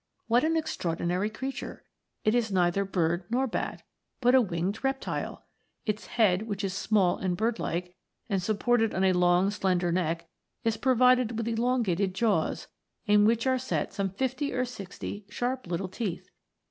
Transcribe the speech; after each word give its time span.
What 0.27 0.43
an 0.43 0.57
extraordinary 0.57 1.29
creature 1.29 1.83
j 2.25 2.29
it 2.29 2.33
is 2.33 2.51
neither 2.51 2.83
bird 2.85 3.25
nor 3.29 3.45
bat, 3.45 3.83
but 4.19 4.33
a 4.33 4.41
winged 4.41 4.83
reptile! 4.83 5.45
Its 5.85 6.07
head, 6.07 6.47
which 6.47 6.63
is 6.63 6.73
small 6.73 7.17
and 7.19 7.37
bird 7.37 7.59
like 7.59 7.95
and 8.27 8.41
supported 8.41 8.95
on 8.95 9.03
a 9.03 9.13
long 9.13 9.51
slender 9.51 9.91
neck, 9.91 10.27
is 10.63 10.75
provided 10.75 11.37
with 11.37 11.47
elongated 11.47 12.15
jaws, 12.15 12.67
in 13.05 13.25
which 13.25 13.45
are 13.45 13.59
set 13.59 13.93
some 13.93 14.09
fifty 14.09 14.51
or 14.51 14.65
sixty 14.65 15.27
sharp 15.29 15.67
little 15.67 15.87
teeth. 15.87 16.31